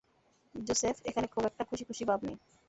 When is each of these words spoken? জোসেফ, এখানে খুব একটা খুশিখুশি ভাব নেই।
জোসেফ, 0.55 0.95
এখানে 1.05 1.27
খুব 1.27 1.43
একটা 1.45 1.63
খুশিখুশি 1.69 2.03
ভাব 2.09 2.19
নেই। 2.23 2.37